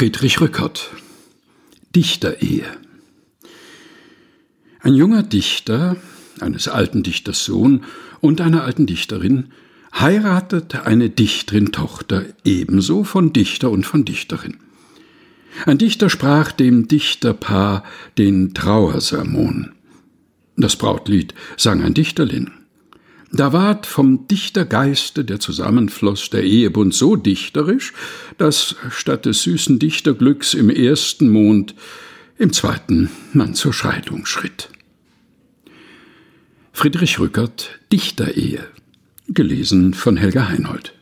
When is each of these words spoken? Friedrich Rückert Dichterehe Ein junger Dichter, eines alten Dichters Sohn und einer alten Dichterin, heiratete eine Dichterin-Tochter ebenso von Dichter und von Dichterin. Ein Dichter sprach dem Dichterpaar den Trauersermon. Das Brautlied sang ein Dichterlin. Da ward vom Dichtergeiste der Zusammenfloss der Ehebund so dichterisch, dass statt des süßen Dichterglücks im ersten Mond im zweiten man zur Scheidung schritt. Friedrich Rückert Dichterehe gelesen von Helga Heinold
Friedrich 0.00 0.40
Rückert 0.40 0.92
Dichterehe 1.94 2.64
Ein 4.80 4.94
junger 4.94 5.22
Dichter, 5.22 5.98
eines 6.40 6.68
alten 6.68 7.02
Dichters 7.02 7.44
Sohn 7.44 7.84
und 8.22 8.40
einer 8.40 8.64
alten 8.64 8.86
Dichterin, 8.86 9.52
heiratete 9.92 10.86
eine 10.86 11.10
Dichterin-Tochter 11.10 12.24
ebenso 12.46 13.04
von 13.04 13.34
Dichter 13.34 13.70
und 13.70 13.84
von 13.84 14.06
Dichterin. 14.06 14.56
Ein 15.66 15.76
Dichter 15.76 16.08
sprach 16.08 16.50
dem 16.52 16.88
Dichterpaar 16.88 17.84
den 18.16 18.54
Trauersermon. 18.54 19.72
Das 20.56 20.76
Brautlied 20.76 21.34
sang 21.58 21.82
ein 21.82 21.92
Dichterlin. 21.92 22.50
Da 23.32 23.52
ward 23.52 23.86
vom 23.86 24.26
Dichtergeiste 24.26 25.24
der 25.24 25.38
Zusammenfloss 25.38 26.30
der 26.30 26.42
Ehebund 26.42 26.94
so 26.94 27.14
dichterisch, 27.14 27.92
dass 28.38 28.74
statt 28.90 29.24
des 29.24 29.42
süßen 29.42 29.78
Dichterglücks 29.78 30.54
im 30.54 30.68
ersten 30.68 31.30
Mond 31.30 31.74
im 32.38 32.52
zweiten 32.52 33.10
man 33.32 33.54
zur 33.54 33.72
Scheidung 33.72 34.26
schritt. 34.26 34.68
Friedrich 36.72 37.18
Rückert 37.20 37.78
Dichterehe 37.92 38.66
gelesen 39.28 39.94
von 39.94 40.16
Helga 40.16 40.48
Heinold 40.48 40.94